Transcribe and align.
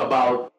about 0.00 0.49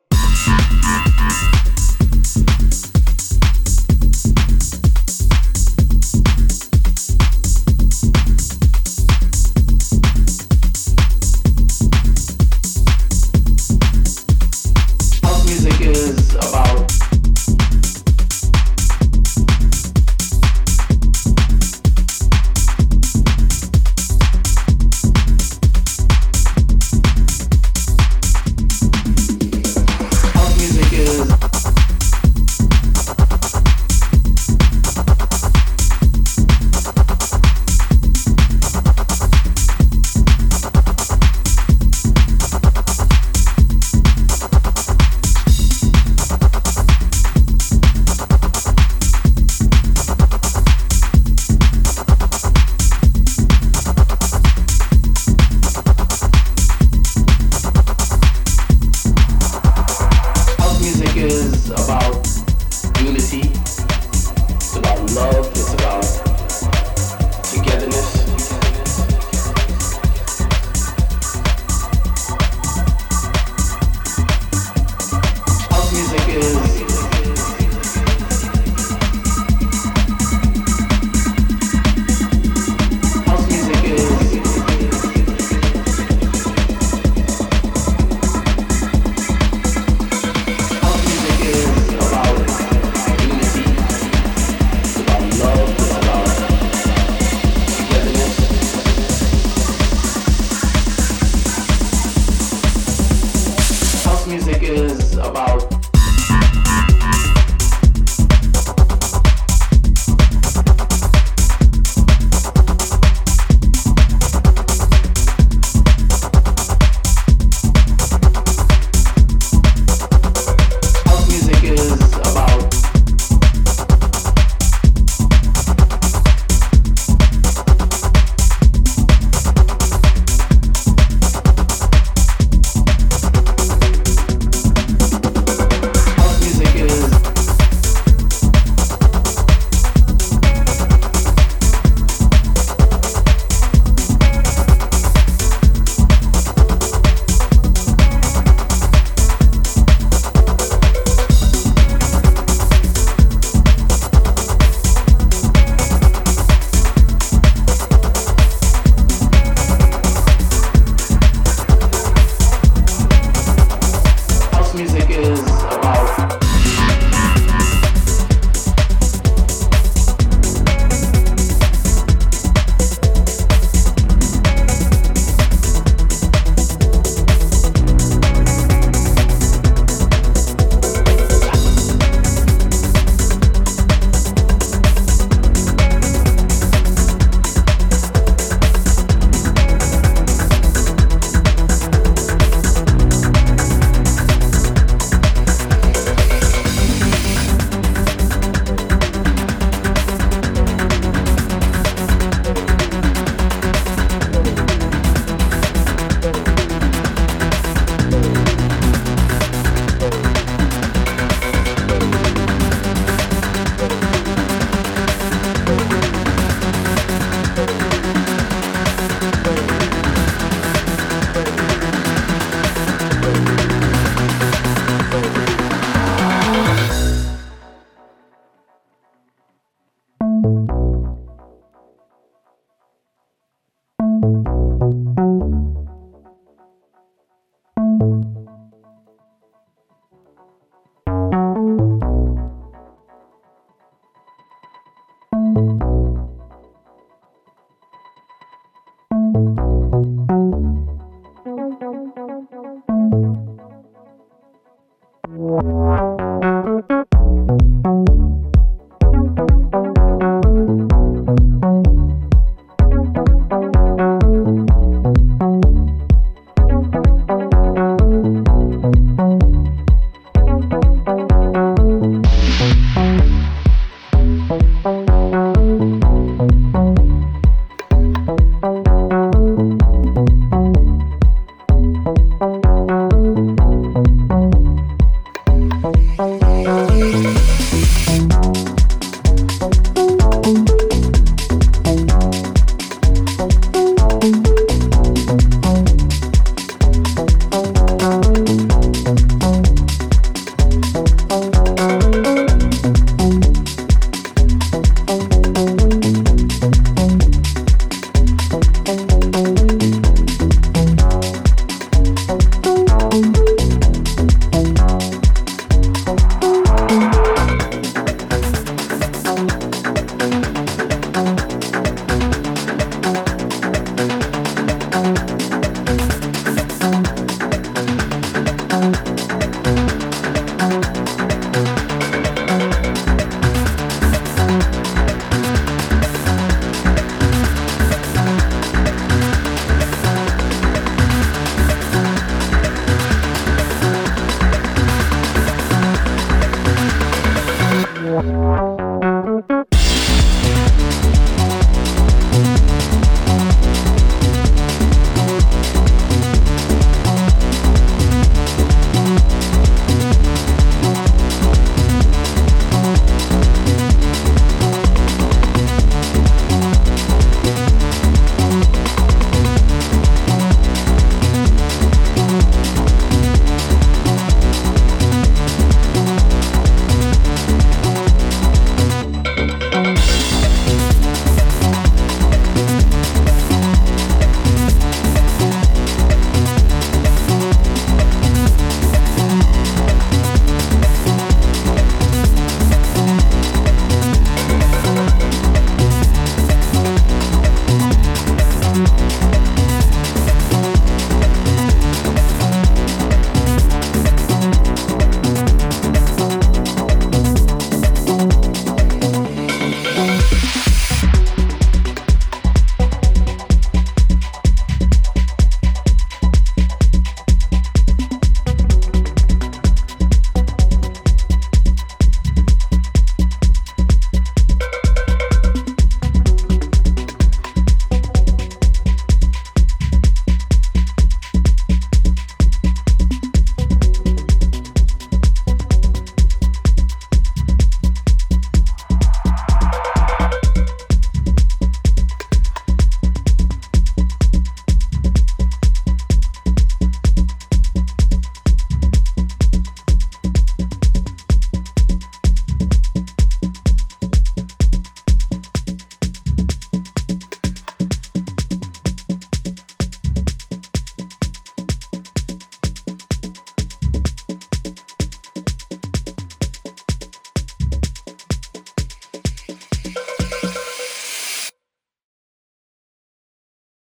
music 104.52 104.70
is 104.70 105.18
about 105.18 105.81